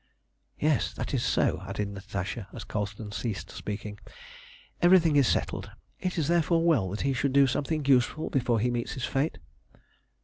"Yes, 0.59 0.91
that 0.95 1.13
is 1.13 1.23
so," 1.23 1.61
added 1.61 1.87
Natasha, 1.89 2.47
as 2.53 2.63
Colston 2.63 3.11
ceased 3.11 3.51
speaking. 3.51 3.99
"Everything 4.81 5.15
is 5.15 5.27
settled. 5.27 5.69
It 5.99 6.17
is 6.17 6.27
therefore 6.27 6.65
well 6.65 6.89
that 6.89 7.01
he 7.01 7.13
should 7.13 7.33
do 7.33 7.45
something 7.45 7.85
useful 7.85 8.31
before 8.31 8.59
he 8.59 8.71
meets 8.71 8.93
his 8.93 9.05
fate." 9.05 9.37